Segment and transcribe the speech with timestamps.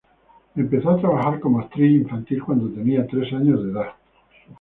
[0.55, 3.89] Empezó a trabajar como actriz infantil cuando tenía tres años de edad.